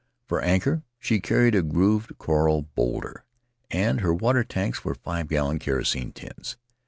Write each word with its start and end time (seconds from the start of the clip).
For 0.25 0.41
anchor, 0.41 0.81
she 0.97 1.19
carried 1.19 1.53
a 1.53 1.61
grooved 1.61 2.17
coral 2.17 2.63
bowlder, 2.73 3.23
and 3.69 4.01
her 4.01 4.15
water 4.15 4.43
tanks 4.43 4.83
were 4.83 4.95
five 4.95 5.27
gallon 5.27 5.59
kerosene 5.59 6.11
tins. 6.11 6.57